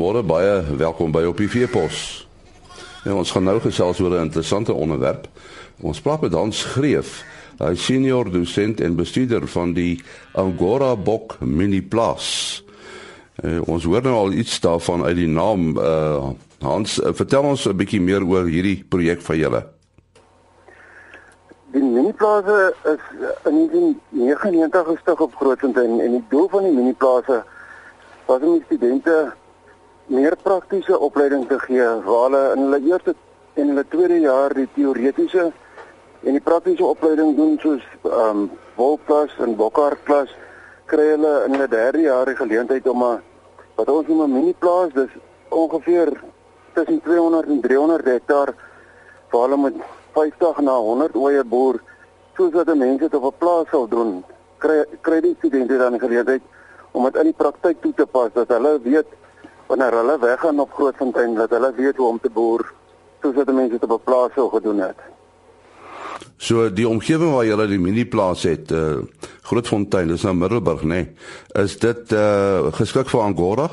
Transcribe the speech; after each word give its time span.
Goeiemôre, 0.00 0.24
baie 0.24 0.76
welkom 0.80 1.10
by 1.12 1.26
op 1.28 1.36
die 1.36 1.48
Veepos. 1.52 2.24
Ja, 3.04 3.12
ons 3.12 3.34
gaan 3.34 3.44
nou 3.44 3.58
gesels 3.60 3.98
oor 4.00 4.14
'n 4.16 4.30
interessante 4.32 4.72
onderwerp. 4.72 5.26
Ons 5.82 6.00
praat 6.00 6.20
met 6.22 6.32
Hans 6.32 6.64
Greef, 6.64 7.22
hy 7.58 7.74
senior 7.74 8.30
dosent 8.30 8.80
en 8.80 8.96
bestuurder 8.96 9.46
van 9.46 9.74
die 9.74 10.00
Angora 10.32 10.96
Bok 10.96 11.36
Mini 11.40 11.82
Plus. 11.82 12.64
Uh, 13.44 13.60
ons 13.68 13.84
hoor 13.84 14.02
nou 14.02 14.14
al 14.14 14.32
iets 14.32 14.60
daarvan 14.60 15.04
uit 15.04 15.16
die 15.16 15.28
naam 15.28 15.76
uh 15.76 16.30
Hans, 16.60 16.98
uh, 16.98 17.12
vertel 17.12 17.42
ons 17.42 17.68
'n 17.68 17.76
bietjie 17.76 18.00
meer 18.00 18.24
oor 18.24 18.44
hierdie 18.44 18.84
projek 18.88 19.20
van 19.20 19.36
julle. 19.36 19.66
Die 21.72 21.82
miniplase 21.82 22.74
is 22.84 23.04
in 23.44 23.68
1999 23.68 24.86
gestig 24.86 25.20
op 25.20 25.34
Grootfontein 25.34 26.00
en 26.00 26.10
die 26.10 26.24
doel 26.28 26.48
van 26.48 26.62
die 26.62 26.72
miniplase 26.72 27.44
was 28.26 28.40
om 28.40 28.62
studente 28.64 29.32
meer 30.10 30.34
praktiese 30.42 30.98
opleiding 30.98 31.46
te 31.46 31.56
gee 31.62 31.86
waar 32.04 32.24
hulle 32.24 32.42
in 32.54 32.62
hulle 32.64 32.78
eerste 32.90 33.12
en 33.54 33.68
hulle 33.70 33.84
tweede 33.88 34.16
jaar 34.24 34.54
die 34.58 34.66
teoretiese 34.74 35.44
en 36.22 36.34
die 36.34 36.42
praktiese 36.42 36.84
opleiding 36.84 37.36
doen 37.36 37.58
soos 37.62 37.84
ehm 38.08 38.40
um, 38.40 38.48
wolklas 38.80 39.36
en 39.44 39.54
bokkarklas 39.60 40.32
kry 40.90 41.06
hulle 41.12 41.34
in 41.46 41.54
hulle 41.54 41.68
derde 41.70 42.02
jaar 42.08 42.26
die 42.26 42.38
geleentheid 42.40 42.88
om 42.90 43.04
'n 43.04 43.20
wat 43.76 43.92
ons 43.94 44.08
noem 44.08 44.22
'n 44.24 44.32
mini 44.32 44.54
plaas 44.64 44.90
dis 44.94 45.14
ongeveer 45.48 46.10
tussen 46.74 47.00
200 47.06 47.46
en 47.54 47.60
300 47.60 48.04
hektaar 48.04 48.54
waar 49.30 49.48
hulle 49.48 49.62
met 49.62 49.74
50 50.18 50.60
na 50.60 50.74
100 50.74 51.16
oeye 51.16 51.44
boer 51.44 51.80
soos 52.36 52.52
wat 52.52 52.74
mense 52.74 53.08
dit 53.08 53.14
op 53.14 53.30
'n 53.30 53.38
plaas 53.38 53.70
sal 53.70 53.88
doen 53.88 54.24
kry 54.58 54.84
kry 55.00 55.20
die 55.20 55.36
studente 55.38 55.78
dan 55.78 55.92
die 55.92 56.02
geleentheid 56.06 56.42
om 56.90 57.04
dit 57.04 57.16
in 57.16 57.30
die 57.30 57.40
praktyk 57.42 57.80
toe 57.80 57.94
te 57.94 58.06
pas 58.06 58.32
dat 58.32 58.48
hulle 58.48 58.80
weet 58.82 59.06
wanneer 59.70 59.94
hulle 60.00 60.18
weggaan 60.18 60.60
op 60.60 60.72
Grootfontein 60.74 61.34
dat 61.38 61.50
hulle 61.54 61.72
weet 61.76 61.96
hoe 61.96 62.08
om 62.08 62.20
te 62.20 62.30
boer 62.30 62.66
soos 63.22 63.36
wat 63.38 63.52
mense 63.52 63.78
dit 63.78 63.84
op 63.86 64.00
'n 64.00 64.04
plaas 64.04 64.32
sou 64.34 64.48
gedoen 64.50 64.80
het. 64.80 64.98
So 66.36 66.70
die 66.72 66.88
omgewing 66.88 67.34
waar 67.34 67.44
jy 67.44 67.66
die 67.66 67.78
mini 67.78 68.04
plaas 68.04 68.42
het, 68.42 68.70
uh 68.70 69.02
Grootfontein, 69.42 70.08
dis 70.08 70.22
nou 70.22 70.34
Middelburg, 70.34 70.82
nê? 70.82 70.86
Nee, 70.86 71.14
is 71.64 71.78
dit 71.78 72.12
uh 72.12 72.72
geskik 72.72 73.08
vir 73.08 73.20
Angora? 73.20 73.68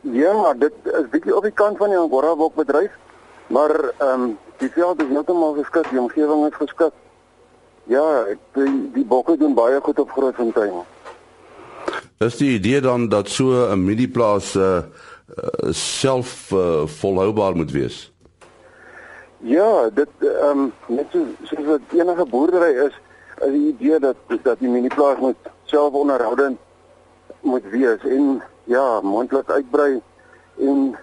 Ja, 0.00 0.54
dit 0.54 0.72
is 0.84 1.08
bietjie 1.10 1.36
op 1.36 1.42
die 1.42 1.54
kant 1.54 1.76
van 1.76 1.88
die 1.88 1.98
Angora 1.98 2.34
bokbedryf, 2.36 2.90
maar 3.46 3.74
ehm 3.98 4.22
um, 4.22 4.38
die 4.58 4.70
veld 4.70 5.02
is 5.02 5.08
heeltemal 5.08 5.52
geskik, 5.52 5.90
die 5.90 6.00
omgewing 6.00 6.46
is 6.46 6.56
geskik. 6.58 6.92
Ja, 7.84 8.24
die 8.52 8.90
die 8.92 9.04
bokke 9.04 9.36
doen 9.36 9.54
baie 9.54 9.80
goed 9.82 9.98
op 9.98 10.10
Grootfontein. 10.10 10.72
Is 12.18 12.36
die 12.36 12.54
idee 12.54 12.80
dan 12.80 13.08
dat 13.08 13.28
so 13.28 13.44
'n 13.72 13.84
mini 13.84 14.08
plaas 14.08 14.54
uh, 14.54 14.62
uh 14.72 14.82
self 15.70 16.50
uh, 16.52 16.86
volhoubaar 16.86 17.56
moet 17.56 17.70
wees? 17.70 18.12
Ja, 19.38 19.90
dit 19.90 20.08
ehm 20.18 20.58
um, 20.58 20.72
net 20.86 21.06
so 21.10 21.26
soos 21.42 21.64
wat 21.64 21.80
enige 21.90 22.26
boerdery 22.26 22.86
is, 22.86 22.94
is 23.40 23.50
die 23.50 23.68
idee 23.68 23.98
dat 23.98 24.16
dat 24.42 24.58
die 24.58 24.68
mini 24.68 24.88
plaas 24.88 25.18
moet 25.18 25.36
self 25.64 25.92
onderhoudend 25.92 26.58
moet 27.40 27.64
wees 27.70 28.04
en 28.04 28.42
ja, 28.64 29.00
moontlik 29.00 29.50
uitbrei 29.50 30.00
en 30.58 30.96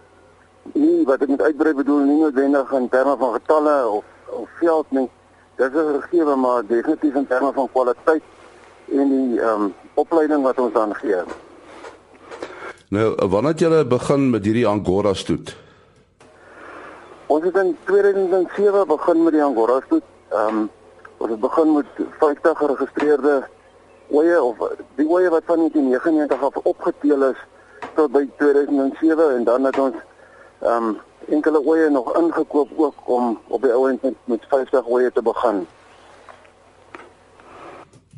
nie 0.74 1.06
wat 1.06 1.22
ek 1.22 1.30
met 1.34 1.42
uitbrei 1.42 1.74
bedoel 1.74 2.06
nie 2.08 2.20
noodwendig 2.22 2.72
in 2.72 2.90
terme 2.90 3.18
van 3.18 3.34
getalle 3.34 3.76
of 3.88 4.06
of 4.30 4.50
veld 4.60 4.92
nie. 4.92 5.10
Dit 5.56 5.74
is 5.74 5.86
'n 5.86 6.02
gegewe 6.02 6.36
maar 6.36 6.66
definitief 6.66 7.16
in 7.16 7.28
terme 7.28 7.52
van 7.54 7.70
kwaliteit 7.72 8.24
en 8.92 9.10
die 9.10 9.40
ehm 9.40 9.62
um, 9.62 9.74
opleiding 9.94 10.44
wat 10.44 10.60
ons 10.60 10.74
dan 10.74 10.96
gee. 10.96 11.22
Nou, 12.90 13.16
wanneer 13.30 13.52
het 13.52 13.60
julle 13.60 13.86
begin 13.86 14.30
met 14.30 14.46
hierdie 14.46 14.68
Angora 14.68 15.14
stoet? 15.14 15.56
Ons 17.26 17.44
het 17.44 17.56
in 17.56 17.78
2007 17.86 18.88
begin 18.88 19.24
met 19.24 19.34
die 19.34 19.44
Angora 19.44 19.82
stoet. 19.86 20.04
Ehm 20.30 20.58
um, 20.58 20.70
ons 21.18 21.32
het 21.32 21.40
begin 21.40 21.74
met 21.74 21.86
50 22.20 22.58
geregistreerde 22.58 23.48
oeye 24.12 24.42
of 24.44 24.58
die 24.96 25.08
oeye 25.08 25.30
wat 25.30 25.44
van 25.46 25.58
1999 25.58 26.44
af 26.44 26.56
opgeteel 26.64 27.24
is 27.24 27.38
tot 27.96 28.12
by 28.12 28.24
2007 28.38 29.36
en 29.36 29.44
dan 29.44 29.64
het 29.64 29.80
ons 29.80 29.96
ehm 30.60 30.84
um, 30.84 30.98
enkele 31.30 31.62
oeye 31.66 31.90
nog 31.90 32.18
ingekoop 32.18 32.70
ook 32.76 32.94
om 33.04 33.40
op 33.48 33.62
die 33.62 33.72
ouend 33.74 34.02
met, 34.02 34.16
met 34.24 34.46
50 34.50 34.88
oeye 34.88 35.12
te 35.12 35.22
begin. 35.22 35.68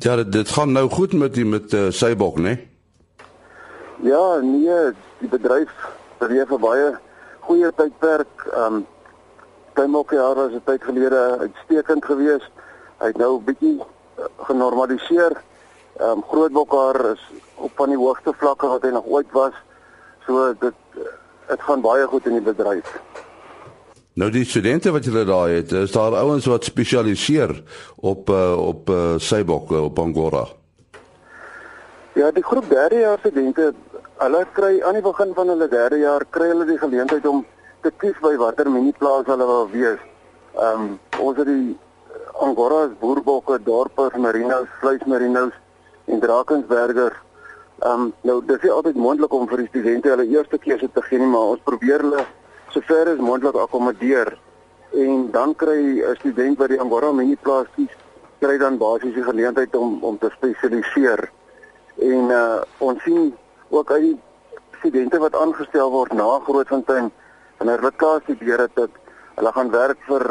Ja, 0.02 0.16
dit, 0.16 0.32
dit 0.32 0.48
gaan 0.48 0.72
nou 0.72 0.88
goed 0.90 1.12
met 1.12 1.34
die 1.34 1.44
met 1.46 1.72
uh, 1.72 1.90
Seibok, 1.90 2.36
né? 2.36 2.42
Nee? 2.42 2.68
Ja, 4.02 4.36
nee, 4.42 4.90
die 5.18 5.28
bedryf 5.30 5.70
beweeg 6.18 6.48
vir 6.50 6.58
baie 6.58 6.88
goeie 7.46 7.70
tydperk. 7.78 8.48
Ehm 8.50 8.80
um, 8.80 8.86
Seibok 9.76 10.10
jaar 10.10 10.34
was 10.34 10.56
'n 10.58 10.64
tyd 10.64 10.82
gelede 10.84 11.20
uitstekend 11.38 12.04
geweest. 12.04 12.50
Hy 12.98 13.06
het 13.06 13.16
nou 13.16 13.38
'n 13.38 13.44
bietjie 13.44 13.78
uh, 13.78 14.24
genormaliseer. 14.48 15.38
Ehm 16.00 16.10
um, 16.10 16.24
Grootbokhaar 16.30 17.12
is 17.12 17.22
op 17.54 17.70
van 17.74 17.88
die 17.88 17.98
hoogste 17.98 18.32
vlakke 18.36 18.66
wat 18.66 18.82
hy 18.82 18.90
nog 18.90 19.06
ooit 19.06 19.30
was. 19.32 19.54
So 20.26 20.54
dit 20.58 20.74
dit 21.46 21.62
gaan 21.62 21.80
baie 21.80 22.06
goed 22.06 22.26
in 22.26 22.32
die 22.32 22.52
bedryf. 22.52 22.98
Nou 24.14 24.26
die 24.28 24.44
studente 24.44 24.90
wat 24.92 25.06
julle 25.08 25.22
daar 25.24 25.48
het, 25.48 25.70
is 25.72 25.92
daar 25.92 26.12
ouens 26.20 26.44
wat 26.46 26.66
spesialiseer 26.68 27.62
op 27.96 28.28
uh, 28.30 28.66
op 28.66 28.90
uh, 28.90 29.14
Seibok 29.16 29.70
uh, 29.72 29.84
op 29.84 29.98
Angora. 29.98 30.42
Ja, 32.12 32.30
die 32.30 32.44
groep 32.44 32.68
derde 32.68 32.98
jaar 32.98 33.18
studente, 33.18 33.70
hulle 34.20 34.42
kry 34.52 34.82
aan 34.84 34.98
die 34.98 35.02
begin 35.06 35.32
van 35.34 35.48
hulle 35.48 35.68
derde 35.68 36.02
jaar 36.02 36.26
kry 36.28 36.50
hulle 36.50 36.66
die 36.68 36.76
geleentheid 36.82 37.26
om 37.26 37.40
te 37.80 37.92
kies 38.04 38.18
by 38.20 38.34
watter 38.36 38.68
miniplaas 38.70 39.24
hulle 39.32 39.48
wil 39.48 39.64
wees. 39.72 40.04
Ehm 40.58 40.84
um, 40.84 40.92
ons 41.30 41.40
het 41.40 41.48
die 41.48 41.72
Angora 42.44 42.82
se 42.90 43.00
boerbokke, 43.00 43.62
dorpe, 43.64 44.10
marinos, 44.18 44.68
vleismarinos 44.84 45.56
en 46.04 46.20
Drakensberger. 46.20 47.16
Ehm 47.80 47.92
um, 48.04 48.12
nou 48.28 48.42
dis 48.44 48.60
nie 48.60 48.76
altyd 48.76 49.00
moontlik 49.08 49.32
om 49.32 49.48
vir 49.48 49.64
die 49.64 49.72
studente 49.72 50.12
hulle 50.12 50.28
eerste 50.36 50.60
keuse 50.60 50.92
te 50.92 51.08
gee 51.08 51.24
nie, 51.24 51.32
maar 51.32 51.56
ons 51.56 51.64
probeer 51.64 52.04
hulle 52.04 52.28
sover 52.72 53.12
as 53.12 53.20
moontlik 53.20 53.54
akkommodeer 53.54 54.32
en 54.92 55.30
dan 55.32 55.54
kry 55.54 56.00
'n 56.00 56.16
student 56.16 56.58
wat 56.58 56.68
die 56.68 56.80
Angora 56.80 57.12
mini 57.12 57.36
plaas 57.36 57.66
kies 57.76 57.94
kry 58.40 58.58
dan 58.58 58.78
basies 58.78 59.14
die 59.14 59.22
geleentheid 59.22 59.74
om 59.76 59.98
om 60.02 60.18
te 60.18 60.30
spesialiseer. 60.36 61.30
En 61.96 62.30
uh, 62.30 62.62
ons 62.78 63.02
sien 63.02 63.34
ook 63.68 63.90
uit 63.90 64.02
die 64.02 64.18
studente 64.78 65.18
wat 65.18 65.36
aangestel 65.38 65.90
word 65.90 66.12
na 66.12 66.38
Grootfontein 66.46 67.12
en 67.58 67.68
hulle 67.68 67.92
klaar 67.96 68.20
studeer 68.24 68.64
het 68.66 68.74
dat 68.74 68.90
hulle 69.36 69.52
gaan 69.52 69.70
werk 69.70 70.00
vir 70.08 70.24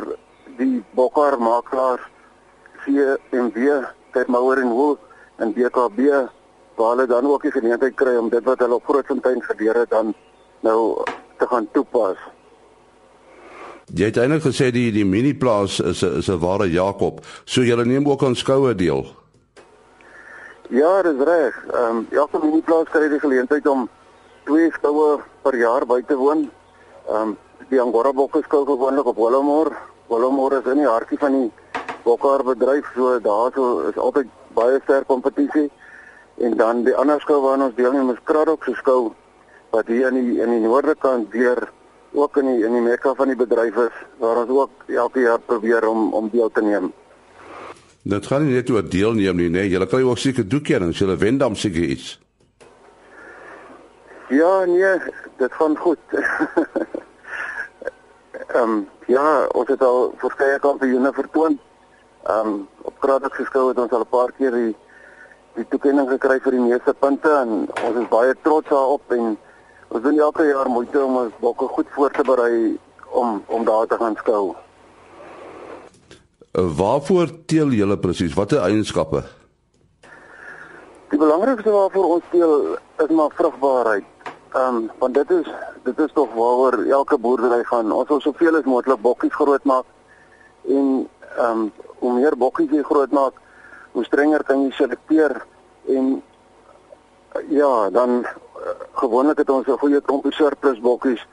die 0.58 0.84
bokkar 0.98 1.40
makelaars 1.40 2.04
CMW 2.84 3.80
Termouer 4.12 4.60
en 4.60 4.76
Wool 4.76 4.98
en 5.38 5.54
BKB 5.54 6.28
waar 6.76 6.96
hulle 6.96 7.08
dan 7.08 7.26
ook 7.26 7.48
die 7.48 7.56
geleentheid 7.56 7.96
kry 7.96 8.18
om 8.20 8.30
dit 8.30 8.44
wat 8.44 8.60
hulle 8.60 8.82
op 8.82 8.86
Grootfontein 8.90 9.42
geleer 9.48 9.84
het 9.86 9.90
dan 9.90 10.14
nou 10.68 11.06
te 11.42 11.48
gaan 11.50 11.68
toepas. 11.74 12.20
Jy 13.92 14.08
het 14.08 14.18
eintlik 14.22 14.46
gesê 14.46 14.70
die 14.72 14.92
die 14.96 15.06
mini 15.06 15.34
plaas 15.36 15.80
is 15.80 16.04
'n 16.04 16.20
is 16.20 16.30
'n 16.30 16.40
ware 16.40 16.70
Jakob. 16.70 17.26
So 17.46 17.62
jy 17.62 17.76
neem 17.84 18.08
ook 18.08 18.24
aan 18.24 18.36
skoue 18.36 18.76
deel. 18.76 19.06
Ja, 20.70 21.02
dis 21.02 21.20
reg. 21.26 21.56
Ehm 21.74 21.98
um, 21.98 22.08
elke 22.12 22.40
mini 22.44 22.62
plaas 22.62 22.88
kry 22.90 23.10
die 23.10 23.20
geleentheid 23.20 23.68
om 23.68 23.90
twee 24.46 24.72
skoue 24.72 25.20
per 25.44 25.56
jaar 25.58 25.86
by 25.86 26.02
te 26.08 26.16
woon. 26.16 26.50
Ehm 27.10 27.22
um, 27.22 27.38
die 27.70 27.82
Angora 27.82 28.14
bokke 28.14 28.42
skou 28.44 28.66
gewoonlik 28.66 29.06
op 29.06 29.18
Willowmore. 29.18 29.72
Willowmore 30.08 30.60
is 30.60 30.72
in 30.72 30.78
die 30.78 30.88
hartjie 30.88 31.18
van 31.18 31.32
die 31.32 31.52
bokhaar 32.04 32.44
bedryf, 32.44 32.86
so 32.96 33.20
daar 33.20 33.52
so 33.56 33.80
is 33.90 33.98
altyd 33.98 34.28
baie 34.54 34.80
sterk 34.84 35.08
kompetisie. 35.08 35.72
En 36.38 36.58
dan 36.58 36.84
die 36.84 36.96
ander 36.96 37.22
skou 37.22 37.42
waarna 37.42 37.66
ons 37.66 37.76
deelneem 37.76 38.10
is 38.10 38.24
Kraddock 38.24 38.64
se 38.64 38.74
skou 38.74 39.14
wat 39.72 39.88
hier 39.88 40.08
in 40.12 40.18
die 40.20 40.40
in 40.42 40.50
die 40.50 40.64
noorde 40.64 40.96
kant 41.00 41.32
weer 41.32 41.70
ook 42.12 42.38
in 42.38 42.46
die 42.46 42.66
in 42.66 42.74
die 42.76 42.82
mekka 42.82 43.14
van 43.16 43.32
die 43.32 43.40
bedryf 43.40 43.76
is 43.76 44.02
waar 44.20 44.44
ons 44.44 44.50
ook 44.50 44.72
elke 44.88 45.20
jaar 45.20 45.40
probeer 45.40 45.88
om 45.88 46.14
om 46.14 46.30
deel 46.30 46.52
te 46.52 46.62
neem. 46.62 46.92
Dit 48.04 48.28
gaan 48.28 48.46
nie 48.46 48.56
net 48.56 48.70
oor 48.70 48.84
deelneem 48.90 49.38
nie, 49.38 49.50
nee, 49.50 49.70
jy 49.70 49.86
kan 49.86 50.04
ook 50.04 50.18
seker 50.18 50.48
toekennings, 50.48 51.00
jy 51.00 51.18
wen 51.18 51.38
dan 51.38 51.56
seker 51.56 51.84
iets. 51.84 52.20
Ja, 54.30 54.66
nee, 54.66 54.96
dit 55.38 55.54
gaan 55.54 55.78
goed. 55.78 56.00
Ehm 58.52 58.70
um, 58.70 58.88
ja, 59.08 59.48
ons 59.56 59.68
het 59.68 59.84
al 59.84 60.14
verskeie 60.20 60.60
kampioene 60.60 61.14
vertoon. 61.14 61.60
Ehm 62.24 62.48
um, 62.48 62.68
op 62.82 63.00
Kraddock 63.00 63.36
geskou 63.36 63.68
het 63.70 63.80
ons 63.80 63.92
al 63.92 64.04
'n 64.04 64.10
paar 64.10 64.32
keer 64.38 64.52
die 64.52 64.76
die 65.56 65.66
toekenning 65.70 66.10
gekry 66.10 66.40
vir 66.40 66.52
die 66.52 66.66
meeste 66.66 66.94
punte 66.94 67.30
en 67.30 67.68
ons 67.88 67.98
is 68.02 68.08
baie 68.12 68.36
trots 68.42 68.70
daarop 68.70 69.12
en 69.12 69.38
Ons 69.92 70.04
doen 70.04 70.20
elke 70.24 70.46
jaar 70.48 70.70
moeite 70.72 71.00
om 71.04 71.18
ons 71.20 71.40
bokke 71.44 71.68
goed 71.68 71.88
voor 71.92 72.12
te 72.16 72.24
berei 72.24 72.78
om 73.12 73.42
om 73.52 73.66
daar 73.68 73.88
te 73.92 73.98
gaan 74.00 74.16
skou. 74.16 74.54
Uh, 76.52 76.68
waarvoor 76.78 77.34
teel 77.46 77.74
julle 77.76 77.98
presies? 78.00 78.34
Watter 78.34 78.64
eienskappe? 78.64 79.24
Die 81.12 81.20
belangrikste 81.20 81.74
waarvoor 81.76 82.08
ons 82.16 82.30
teel 82.32 82.56
is 83.04 83.12
maar 83.12 83.36
vrugbaarheid. 83.36 84.08
Ehm 84.54 84.76
um, 84.76 84.90
want 85.00 85.14
dit 85.14 85.30
is 85.42 85.52
dit 85.84 86.00
is 86.00 86.14
tog 86.14 86.32
waaroor 86.40 86.86
elke 86.88 87.18
boerdery 87.18 87.64
gaan. 87.64 87.92
Ons 87.92 88.08
wil 88.08 88.24
soveel 88.24 88.56
as 88.62 88.68
moontlik 88.68 89.02
bokkies 89.02 89.36
groot 89.36 89.64
maak 89.64 89.86
en 90.68 91.08
ehm 91.38 91.66
um, 91.66 91.72
hoe 92.00 92.14
meer 92.14 92.38
bokkies 92.38 92.72
jy 92.72 92.84
groot 92.84 93.12
maak, 93.12 93.34
hoe 93.92 94.04
strenger 94.08 94.44
kan 94.44 94.64
jy 94.64 94.72
selekteer 94.72 95.36
en 95.88 96.22
ja, 97.50 97.90
dan 97.90 98.24
gewoonlik 98.94 99.38
het 99.38 99.50
ons 99.50 99.68
'n 99.68 99.78
goeie 99.78 100.02
klompie 100.02 100.34
surplus 100.34 100.80
bokkies 100.80 101.28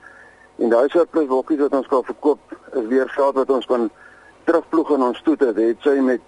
en 0.56 0.68
daai 0.68 0.88
surplus 0.88 1.26
bokkies 1.26 1.58
wat 1.58 1.74
ons 1.74 1.86
kan 1.86 2.04
verkoop 2.04 2.38
is 2.72 2.86
weer 2.86 3.08
saad 3.16 3.34
wat 3.34 3.50
ons 3.50 3.66
kan 3.66 3.90
terugploeg 4.44 4.90
in 4.90 5.02
ons 5.02 5.18
stoete, 5.18 5.52
dit 5.52 5.76
sê 5.84 6.00
met 6.00 6.20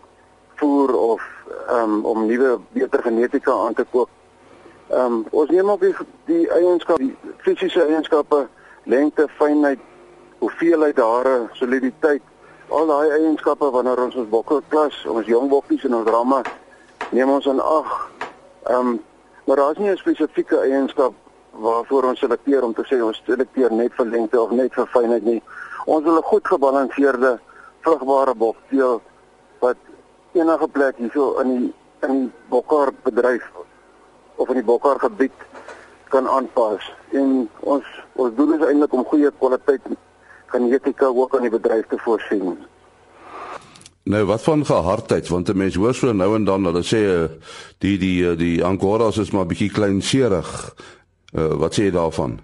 voer 0.54 0.94
of 0.94 1.22
um, 1.70 2.04
om 2.04 2.26
nuwe 2.26 2.58
beter 2.72 3.02
genetika 3.02 3.52
aan 3.52 3.74
te 3.74 3.86
koop. 3.90 4.08
Ehm 4.88 5.04
um, 5.04 5.26
ons 5.30 5.50
neem 5.50 5.70
op 5.70 5.80
die, 5.80 5.94
die 6.24 6.50
eienskappe, 6.50 7.02
die 7.02 7.16
fisiese 7.38 7.84
eienskappe, 7.84 8.46
lengte, 8.84 9.28
fynheid, 9.38 9.78
hoeveelheid 10.38 10.98
hare, 10.98 11.48
soliditeit, 11.52 12.22
al 12.68 12.86
daai 12.86 13.10
eienskappe 13.10 13.70
wanneer 13.70 14.02
ons 14.04 14.16
ons 14.16 14.28
bokke 14.28 14.62
klas, 14.68 15.04
ons 15.06 15.26
jong 15.26 15.48
bokkies 15.48 15.84
en 15.84 15.94
ons 15.94 16.10
ramme 16.10 16.42
neem 17.10 17.30
ons 17.30 17.48
aan 17.48 17.60
ag. 17.60 17.94
Ehm 18.66 18.88
um, 18.88 18.98
Maar 19.44 19.56
daar 19.56 19.70
is 19.70 19.78
nie 19.78 19.90
'n 19.90 19.96
spesifieke 19.96 20.58
eienskap 20.58 21.14
waarvoor 21.50 22.04
ons 22.04 22.18
selekteer 22.18 22.62
om 22.62 22.74
te 22.74 22.84
sê 22.84 23.02
ons 23.02 23.22
selekteer 23.24 23.72
net 23.72 23.92
vir 23.94 24.06
lengte 24.06 24.40
of 24.40 24.50
net 24.50 24.74
vir 24.74 24.86
fynheid 24.86 25.24
nie. 25.24 25.42
Ons 25.86 26.04
wil 26.04 26.16
'n 26.16 26.22
goed 26.22 26.46
gebalanseerde 26.46 27.38
vrugbare 27.80 28.34
bok 28.34 28.56
teel 28.68 29.00
wat 29.58 29.76
enige 30.32 30.68
plek 30.68 30.96
hierso 30.96 31.38
in 31.40 31.48
die 31.56 31.74
in 32.02 32.12
die 32.20 32.32
bokkar 32.48 32.92
bedryf 33.02 33.44
of 34.36 34.48
in 34.48 34.54
die 34.54 34.64
bokkar 34.64 34.98
gebied 34.98 35.32
kan 36.08 36.28
aanpas. 36.28 36.92
En 37.12 37.48
ons 37.60 37.84
ons 38.12 38.34
doel 38.34 38.52
is 38.52 38.66
eintlik 38.66 38.92
om 38.92 39.04
goeie 39.04 39.30
kwaliteit 39.38 39.80
genetika 40.46 41.06
ook 41.06 41.34
aan 41.36 41.46
die 41.46 41.50
bedryf 41.50 41.86
te 41.86 41.98
voorsien. 41.98 42.58
Nou 44.10 44.24
wat 44.26 44.42
van 44.42 44.66
gehardheid 44.66 45.28
want 45.28 45.48
'n 45.48 45.56
mens 45.56 45.74
hoor 45.74 45.94
so 45.94 46.12
nou 46.12 46.34
en 46.34 46.44
dan 46.44 46.64
hulle 46.64 46.82
sê 46.82 47.00
eh, 47.14 47.30
die 47.78 47.98
die 47.98 48.30
eh, 48.30 48.36
die 48.38 48.64
angoras 48.64 49.18
is 49.18 49.30
maar 49.30 49.46
bietjie 49.46 49.70
kleinserig. 49.70 50.74
Uh, 51.34 51.54
wat 51.62 51.74
sê 51.74 51.82
jy 51.82 51.90
daarvan? 51.90 52.40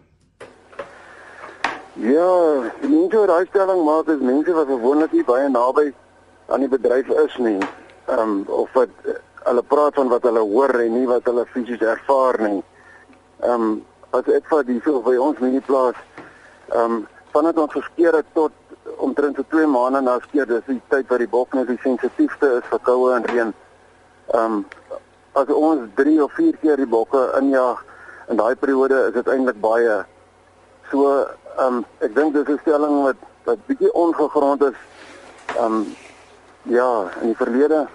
Ja, 1.93 2.63
die 2.81 2.89
mense 2.89 3.17
wat 3.19 3.27
daai 3.29 3.47
stelling 3.47 3.85
maak 3.85 4.07
is 4.09 4.21
mense 4.21 4.53
wat 4.53 4.67
gewoonlik 4.67 5.13
nie 5.13 5.25
baie 5.25 5.49
naby 5.49 5.93
aan 6.47 6.61
die 6.61 6.69
bedryf 6.69 7.09
is 7.09 7.37
nie. 7.37 7.59
Ehm 8.07 8.19
um, 8.19 8.45
of 8.47 8.71
wat 8.73 8.89
hulle 9.35 9.63
praat 9.63 9.95
van 9.95 10.09
wat 10.09 10.23
hulle 10.23 10.41
hoor 10.41 10.71
en 10.81 10.93
nie 10.93 11.07
wat 11.07 11.25
hulle 11.25 11.47
fisies 11.47 11.81
ervaar 11.81 12.41
nie. 12.41 12.63
Ehm 13.43 13.63
um, 13.63 13.83
as 14.11 14.29
ek 14.39 14.47
vir 14.49 14.63
die 14.65 14.81
so 14.85 15.03
by 15.03 15.17
ons 15.17 15.39
mini 15.39 15.61
plaas 15.61 15.99
ehm 16.69 16.93
um, 16.93 17.07
vanaf 17.33 17.57
ons 17.57 17.73
geskeer 17.73 18.23
tot 18.33 18.53
omtrent 18.97 19.37
so 19.37 19.45
2 19.49 19.67
maande 19.67 20.01
na 20.01 20.19
skeer, 20.25 20.47
dis 20.47 20.65
die 20.67 20.81
tyd 20.89 21.09
wat 21.09 21.19
die 21.19 21.29
bok 21.29 21.55
net 21.55 21.69
die 21.69 21.81
sensitiefste 21.83 22.57
is 22.59 22.69
vir 22.71 22.83
koue 22.89 23.15
en 23.17 23.25
reën. 23.31 23.55
Ehm 24.35 24.59
um, 24.59 24.65
as 25.37 25.51
ons 25.53 25.83
3 25.95 26.21
of 26.25 26.33
4 26.33 26.57
keer 26.63 26.77
die 26.81 26.89
bokke 26.89 27.23
injag 27.39 27.83
in 28.33 28.39
daai 28.41 28.57
periode 28.57 29.01
is 29.09 29.15
dit 29.15 29.27
eintlik 29.29 29.59
baie 29.61 29.99
so 30.91 31.11
ehm 31.59 31.67
um, 31.67 31.85
ek 32.01 32.15
dink 32.15 32.35
dis 32.35 32.49
'n 32.55 32.59
stelling 32.63 33.03
wat 33.03 33.21
wat 33.45 33.59
bietjie 33.67 33.93
ongegrond 33.93 34.63
is. 34.63 34.79
Ehm 35.57 35.65
um, 35.65 35.97
ja, 36.63 37.09
in 37.21 37.27
die 37.33 37.37
verlede 37.37 37.87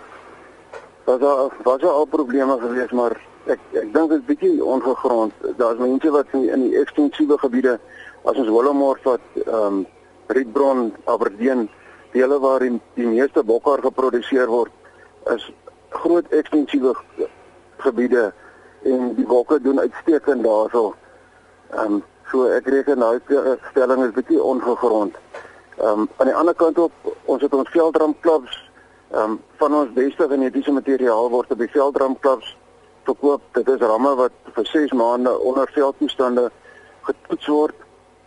was 1.05 1.19
daar 1.19 1.49
was 1.63 1.81
daar 1.81 1.91
al 1.91 2.05
probleme 2.05 2.57
gewees, 2.59 2.91
maar 2.91 3.17
ek 3.45 3.59
ek 3.73 3.93
dink 3.93 4.09
dit 4.09 4.19
is 4.19 4.25
bietjie 4.25 4.63
ongegrond. 4.63 5.33
Daar's 5.57 5.77
mense 5.77 6.11
wat 6.11 6.25
in 6.31 6.41
die, 6.41 6.51
in 6.51 6.61
die 6.61 6.77
ekstensiewe 6.79 7.37
gebiede 7.37 7.79
as 8.23 8.37
ons 8.37 8.47
Willowmore 8.47 8.99
vat 9.03 9.21
ehm 9.45 9.65
um, 9.65 9.85
Rietbron, 10.31 10.93
Aberdeen, 11.05 11.69
dele 12.11 12.39
waar 12.39 12.59
die, 12.59 12.79
die 12.95 13.07
meeste 13.07 13.43
bokkar 13.43 13.81
geproduseer 13.83 14.47
word, 14.51 14.71
is 15.33 15.51
groot 15.89 16.27
ekstensiewe 16.31 16.95
gebiede 17.77 18.31
en 18.83 19.13
die 19.15 19.25
bokke 19.25 19.59
doen 19.61 19.79
uitstekend 19.79 20.43
daarso. 20.43 20.93
Ehm 21.71 21.99
um, 21.99 22.03
so 22.31 22.47
ek 22.47 22.67
reken 22.71 23.01
daai 23.03 23.19
stelling 23.69 24.05
is 24.05 24.13
bietjie 24.15 24.41
ongegrond. 24.43 25.17
Ehm 25.77 26.05
um, 26.05 26.09
aan 26.17 26.31
die 26.31 26.35
ander 26.35 26.55
kant 26.55 26.79
op, 26.79 26.91
ons 27.25 27.41
het 27.41 27.53
ons 27.53 27.69
veldramklaps 27.75 28.57
ehm 29.11 29.35
um, 29.35 29.39
van 29.59 29.75
ons 29.75 29.93
beste 29.93 30.27
genetiese 30.27 30.71
materiaal 30.71 31.29
word 31.29 31.51
op 31.51 31.59
die 31.59 31.71
veldramklaps 31.75 32.55
verkoop. 33.03 33.41
Dit 33.51 33.69
is 33.69 33.83
ramme 33.83 34.15
wat 34.15 34.35
vir 34.55 34.65
6 34.65 34.91
maande 34.91 35.37
onder 35.39 35.71
veldtoestande 35.73 36.49
getoets 37.07 37.47
word 37.47 37.75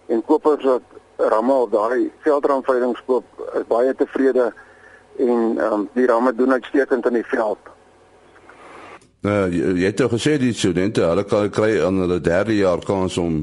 en 0.06 0.24
kopers 0.24 0.64
wat 0.64 0.82
ramme 1.16 1.52
op 1.52 1.72
daai 1.72 2.10
veldramveilingskoop 2.24 3.24
is 3.54 3.66
baie 3.68 3.94
tevrede 3.94 4.52
en 5.18 5.58
ehm 5.58 5.72
um, 5.72 5.88
die 5.92 6.06
ramme 6.06 6.34
doen 6.34 6.52
uitstekend 6.52 7.06
in 7.06 7.12
die 7.12 7.26
veld. 7.26 7.58
Nou 9.24 9.48
jy, 9.48 9.70
jy 9.80 9.88
het 9.88 10.02
gesê 10.12 10.34
die 10.36 10.52
studente 10.52 11.00
hulle 11.00 11.24
kan 11.24 11.48
kry 11.50 11.78
aan 11.80 12.02
hulle 12.02 12.20
derde 12.20 12.56
jaar 12.56 12.82
kans 12.84 13.16
om 13.18 13.38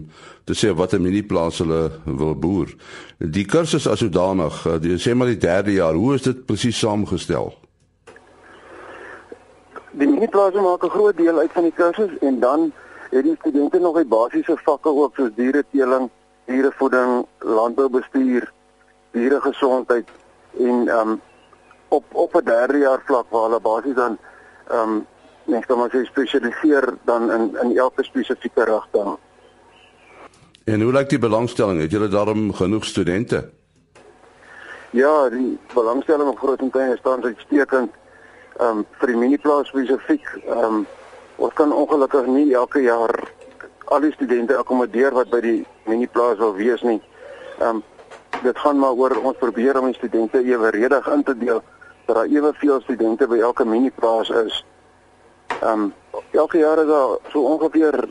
te 0.46 0.54
sê 0.54 0.74
wat 0.78 0.94
'n 0.94 1.02
minieplaas 1.02 1.58
hulle 1.58 1.92
wil 2.06 2.36
boer. 2.36 2.70
Die 3.18 3.46
kursus 3.46 3.88
as 3.88 4.00
sodanig, 4.00 4.66
eh, 4.66 4.78
jy 4.82 4.98
sê 4.98 5.16
maar 5.16 5.28
die 5.28 5.38
derde 5.38 5.72
jaar, 5.72 5.94
hoe 5.94 6.14
is 6.14 6.22
dit 6.22 6.46
presies 6.46 6.80
saamgestel? 6.80 7.54
Die 9.92 10.08
minieplaas 10.08 10.54
maak 10.54 10.84
'n 10.84 10.90
groot 10.90 11.18
deel 11.18 11.38
uit 11.38 11.52
van 11.52 11.64
die 11.64 11.74
kursus 11.76 12.12
en 12.22 12.40
dan 12.40 12.72
het 13.12 13.24
die 13.24 13.36
studente 13.40 13.80
nog 13.80 13.96
die 13.96 14.06
basiese 14.06 14.58
vakke 14.64 14.90
ook 14.90 15.16
soos 15.16 15.30
diereteeling 15.36 16.10
dierevoeding, 16.52 17.26
landboubestuur, 17.40 18.52
dieregesondheid 19.16 20.08
en 20.60 20.88
ehm 20.88 21.10
um, 21.10 21.22
op 21.88 22.04
op 22.12 22.36
'n 22.36 22.46
derde 22.46 22.78
jaar 22.78 23.02
vlak 23.06 23.26
waar 23.30 23.50
hulle 23.50 23.60
basies 23.60 23.96
dan 23.96 24.18
ehm 24.68 24.90
um, 24.90 25.08
net 25.44 25.66
kom 25.66 25.82
ons 25.82 26.08
spesialiseer 26.08 26.94
dan 27.04 27.32
in 27.32 27.58
in 27.62 27.78
elke 27.78 28.04
spesifieke 28.04 28.64
rigting. 28.64 29.18
En 30.64 30.82
hoe 30.82 30.92
lyk 30.94 31.10
die 31.10 31.20
belangstelling? 31.20 31.82
Het 31.82 31.92
julle 31.92 32.08
daarom 32.08 32.54
genoeg 32.54 32.86
studente? 32.86 33.50
Ja, 34.90 35.30
die 35.30 35.60
belangstelling 35.74 36.30
op 36.30 36.38
Grootfontein 36.38 36.98
staan 36.98 37.24
uitstekend. 37.24 37.92
Ehm 38.60 38.78
um, 38.78 38.86
vir 39.00 39.08
die 39.08 39.18
miniplaas 39.18 39.68
spesifiek 39.68 40.28
ehm 40.46 40.64
um, 40.64 40.88
ons 41.36 41.54
kan 41.54 41.74
ongelukkig 41.74 42.26
nie 42.26 42.54
elke 42.54 42.82
jaar 42.82 43.32
al 43.86 44.00
die 44.00 44.12
studente 44.12 44.56
akkommodeer 44.58 45.12
wat 45.12 45.30
by 45.30 45.40
die 45.44 45.66
miniplaas 45.92 46.40
wil 46.40 46.54
wees 46.60 46.82
nie. 46.88 47.02
Ehm 47.60 47.82
um, 47.82 47.84
dit 48.42 48.58
gaan 48.58 48.80
maar 48.80 48.98
oor 48.98 49.14
ons 49.22 49.38
probeer 49.38 49.78
om 49.80 49.86
die 49.92 49.98
studente 50.00 50.40
eweredig 50.42 51.08
in 51.14 51.24
te 51.24 51.36
deel 51.38 51.60
dat 52.06 52.16
daar 52.16 52.26
eweveel 52.26 52.82
studente 52.82 53.28
by 53.28 53.38
elke 53.40 53.66
miniplaas 53.66 54.30
is. 54.30 54.66
Ehm 55.60 55.72
um, 55.72 55.94
elke 56.32 56.58
jaar 56.58 56.82
is 56.82 56.88
daar 56.88 57.18
so 57.32 57.44
ongeveer 57.54 58.08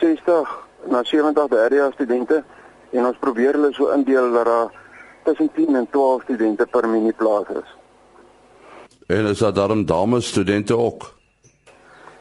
60 0.00 0.54
na 0.86 1.02
70 1.02 1.52
area 1.52 1.90
studente 1.90 2.42
en 2.90 3.06
ons 3.06 3.18
probeer 3.18 3.52
hulle 3.58 3.72
so 3.72 3.90
indeel 3.92 4.32
dat 4.32 4.44
daar 4.44 4.70
tussen 5.24 5.50
10 5.54 5.76
en 5.76 5.86
12 5.90 6.22
studente 6.22 6.66
per 6.66 6.88
miniplaas 6.88 7.48
is. 7.48 7.76
En 9.06 9.26
is 9.26 9.38
daar 9.38 9.52
dan 9.52 9.84
dames 9.84 10.28
studente 10.28 10.76
ook? 10.76 11.14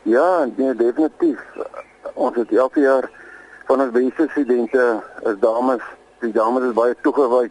Ja, 0.01 0.49
nee, 0.55 0.75
definitief 0.75 1.39
ons 2.13 2.35
het 2.35 2.51
elke 2.51 2.79
jaar 2.79 3.09
van 3.67 3.81
ons 3.81 3.91
beste 3.91 4.27
studente 4.31 5.03
is 5.23 5.37
dames. 5.39 5.83
Die 6.19 6.31
dames 6.31 6.63
is 6.63 6.73
baie 6.77 6.95
toegewy. 7.01 7.49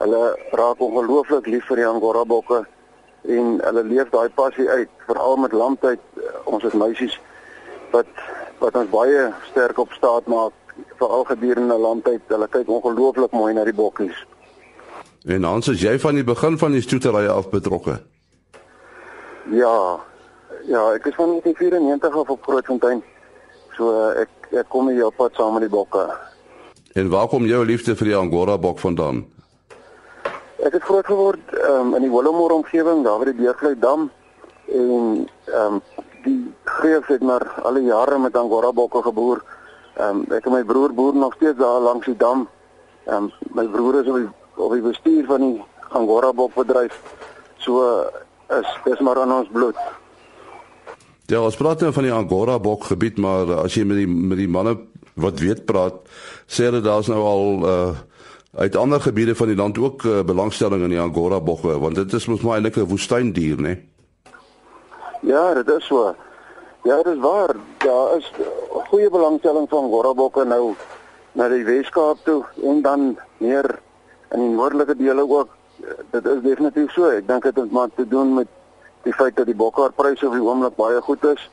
Hulle 0.00 0.22
raak 0.56 0.80
ongelooflik 0.80 1.46
lief 1.46 1.66
vir 1.68 1.82
die 1.82 1.86
Angora 1.86 2.24
bokke 2.24 2.64
en 3.28 3.58
hulle 3.60 3.82
leef 3.84 4.08
daai 4.14 4.30
passie 4.32 4.68
uit, 4.68 4.88
veral 5.06 5.36
met 5.36 5.52
lamtyd. 5.52 6.00
Ons 6.44 6.64
is 6.64 6.76
meisies 6.76 7.18
wat 7.92 8.08
wat 8.60 8.76
ons 8.76 8.90
baie 8.92 9.30
sterk 9.48 9.78
op 9.80 9.92
staat 9.96 10.26
maak 10.28 10.52
veral 11.00 11.24
gedurende 11.28 11.78
lamtyd. 11.78 12.22
Hulle 12.28 12.48
kyk 12.48 12.68
ongelooflik 12.68 13.32
mooi 13.32 13.54
na 13.54 13.64
die 13.64 13.76
bokkies. 13.76 14.24
En 15.28 15.44
ons 15.44 15.68
is 15.68 15.80
jy 15.84 15.98
van 16.00 16.16
die 16.16 16.24
begin 16.24 16.58
van 16.58 16.72
die 16.72 16.84
stoetery 16.84 17.26
af 17.28 17.50
betrokke? 17.52 17.98
Ja. 19.52 20.00
Ja, 20.68 20.82
ek 20.94 21.08
is 21.08 21.16
van 21.16 21.32
1994 21.40 22.16
af 22.16 22.28
op 22.28 22.42
Grootfontein. 22.44 23.02
So 23.76 24.10
ek 24.10 24.28
ek 24.50 24.68
kom 24.68 24.88
hier 24.90 25.06
op 25.06 25.16
pad 25.16 25.36
saam 25.38 25.54
met 25.56 25.66
die 25.66 25.72
bokke. 25.72 26.08
En 26.98 27.10
waar 27.10 27.28
kom 27.28 27.46
jou 27.46 27.64
liefde 27.64 27.94
vir 27.96 28.10
die 28.10 28.16
Angora 28.18 28.58
bok 28.58 28.80
vandaan? 28.82 29.22
Ek 30.60 30.74
het 30.74 30.82
groot 30.82 31.06
geword 31.06 31.54
um, 31.64 31.94
in 31.94 32.02
die 32.02 32.10
Willowmore 32.10 32.58
omgewing, 32.58 33.04
daar 33.06 33.22
by 33.22 33.30
die 33.30 33.38
Deurglui 33.38 33.76
dam 33.78 34.10
en 34.70 35.28
ehm 35.46 35.78
um, 35.78 35.82
die 36.24 36.52
greef 36.68 37.06
het 37.08 37.22
maar 37.24 37.46
al 37.64 37.78
die 37.78 37.86
jare 37.86 38.18
met 38.18 38.36
Angora 38.36 38.72
bokke 38.72 39.02
geboer. 39.06 39.40
Ehm 39.96 40.20
um, 40.20 40.36
ek 40.36 40.46
en 40.46 40.56
my 40.58 40.64
broer 40.64 40.92
boer 40.94 41.14
nog 41.16 41.34
steeds 41.38 41.58
daar 41.58 41.80
langs 41.80 42.06
die 42.06 42.16
dam. 42.16 42.48
Ehm 43.06 43.30
um, 43.30 43.54
my 43.54 43.66
broer 43.70 44.00
is 44.02 44.10
op 44.10 44.18
die, 44.18 44.28
op 44.56 44.72
die 44.72 44.84
bestuur 44.84 45.24
van 45.30 45.46
die 45.46 45.64
Angora 45.88 46.32
bokbedryf. 46.32 47.00
So 47.58 48.04
is 48.50 48.68
dis 48.84 49.00
maar 49.00 49.20
aan 49.20 49.32
ons 49.32 49.48
bloed. 49.52 49.78
Ja, 51.30 51.38
ons 51.46 51.54
praat 51.54 51.80
nou 51.84 51.92
van 51.94 52.02
die 52.08 52.12
Angora 52.12 52.56
bokgebied, 52.58 53.18
maar 53.22 53.52
as 53.62 53.76
jy 53.78 53.84
met 53.86 54.00
die 54.00 54.08
met 54.10 54.38
die 54.40 54.48
manne 54.50 54.74
wat 55.20 55.38
weet 55.38 55.62
praat, 55.68 56.00
sê 56.50 56.66
hulle 56.66 56.80
daar's 56.82 57.10
nou 57.12 57.20
al 57.22 57.68
uh 57.70 57.90
uit 58.50 58.76
ander 58.76 59.00
gebiede 59.00 59.34
van 59.38 59.46
die 59.46 59.56
land 59.56 59.78
ook 59.78 60.02
uh, 60.02 60.22
belangstelling 60.26 60.82
in 60.82 60.90
die 60.90 61.00
angora 61.00 61.40
bogge 61.40 61.76
want 61.78 61.94
dit 61.94 62.12
is 62.12 62.26
mos 62.26 62.40
maar 62.42 62.56
eintlik 62.58 62.76
'n 62.82 62.88
woestyndier, 62.90 63.60
né? 63.62 63.78
Ja, 65.22 65.54
dit 65.54 65.68
is 65.68 65.86
so. 65.86 66.14
Ja, 66.82 66.96
dit 66.96 67.14
is 67.14 67.20
waar. 67.20 67.54
Daar 67.78 68.16
is 68.16 68.32
goeie 68.90 69.10
belangstelling 69.10 69.68
van 69.68 69.84
angora 69.84 70.14
bogge 70.14 70.44
nou 70.44 70.74
na 71.32 71.48
die 71.48 71.64
Weskaap 71.64 72.18
toe 72.24 72.44
en 72.62 72.82
dan 72.82 73.18
meer 73.38 73.78
in 74.30 74.40
die 74.40 74.54
noordelike 74.54 74.96
dele 74.96 75.28
ook. 75.28 75.48
Dit 76.10 76.26
is 76.26 76.42
definitief 76.42 76.90
so. 76.92 77.04
Ek 77.04 77.28
dink 77.28 77.42
dit 77.42 77.56
het 77.56 77.70
maar 77.70 77.88
te 77.94 78.08
doen 78.08 78.34
met 78.34 78.48
die 79.02 79.12
feit 79.12 79.36
dat 79.36 79.46
die 79.46 79.56
bokhaarpryse 79.56 80.26
op 80.26 80.32
die 80.36 80.44
oomblik 80.44 80.76
baie 80.76 81.00
goed 81.00 81.24
is. 81.24 81.50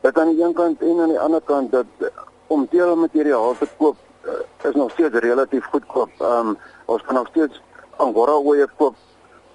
Dit 0.00 0.18
aan 0.18 0.32
die 0.34 0.44
een 0.44 0.54
kant 0.54 0.80
en 0.80 1.00
aan 1.00 1.12
die 1.12 1.20
ander 1.20 1.42
kant 1.44 1.72
dat 1.72 2.10
om 2.46 2.68
teelmateriaal 2.68 3.54
te 3.58 3.68
koop 3.78 3.96
uh, 4.26 4.68
is 4.68 4.74
nog 4.74 4.90
steeds 4.90 5.18
relatief 5.18 5.64
goedkoop. 5.64 6.10
Ehm 6.18 6.48
um, 6.48 6.58
ons 6.84 7.02
kan 7.02 7.14
nog 7.14 7.28
steeds 7.28 7.62
Angora 7.96 8.32
ooe 8.32 8.66
koop 8.76 8.94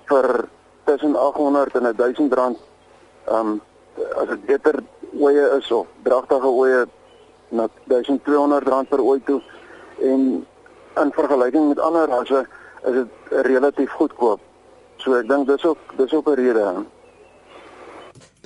vir 0.10 0.46
tussen 0.84 1.16
800 1.16 1.76
en 1.76 1.96
1000 1.96 2.34
rand. 2.34 2.58
Ehm 3.26 3.48
um, 3.48 3.62
as 4.16 4.28
dit 4.28 4.46
beter 4.46 4.84
ooe 5.14 5.58
is 5.58 5.72
of 5.72 5.88
dragtige 6.04 6.48
ooe 6.48 6.86
na 7.50 7.68
1200 7.84 8.68
rand 8.68 8.90
per 8.90 9.02
ooi 9.02 9.22
toe 9.24 9.42
en 10.02 10.46
in 11.02 11.12
vergelyking 11.12 11.68
met 11.68 11.80
ander 11.80 12.08
rasse 12.08 12.48
is 12.84 12.94
dit 12.94 13.08
relatief 13.48 13.92
goedkoop. 13.92 14.40
So 15.02 15.18
ek 15.18 15.30
dink 15.30 15.48
dis 15.50 15.64
ook 15.66 15.96
dis 15.98 16.14
ook 16.14 16.28
'n 16.30 16.36
rede. 16.40 16.86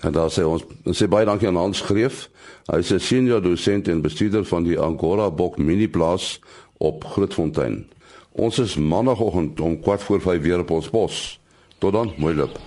En 0.02 0.12
daar 0.12 0.30
sê 0.30 0.44
ons 0.44 0.64
sê 0.86 1.08
baie 1.08 1.26
dankie 1.26 1.48
aan 1.48 1.56
Hans 1.56 1.82
Greef. 1.82 2.30
Hy 2.72 2.78
is 2.78 2.92
'n 2.92 3.00
senior 3.00 3.42
dosent 3.42 3.88
en 3.88 4.02
bestuurder 4.02 4.46
van 4.46 4.64
die 4.64 4.80
Angora 4.80 5.32
Bok 5.32 5.58
Mini 5.58 5.88
Plaas 5.88 6.40
op 6.78 7.04
Grootfontein. 7.04 7.88
Ons 8.32 8.60
is 8.60 8.76
maandagooggend 8.76 9.60
om 9.60 9.80
4 9.84 10.00
voor 10.00 10.22
5 10.22 10.42
weer 10.42 10.60
op 10.60 10.70
ons 10.70 10.90
pos. 10.90 11.40
Tot 11.78 11.94
dan, 11.94 12.14
mooi 12.18 12.36
loop. 12.36 12.60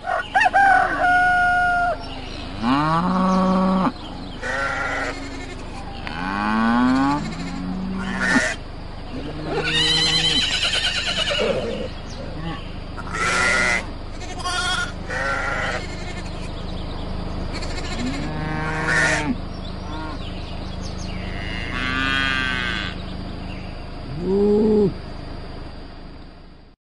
Ah. 2.62 3.47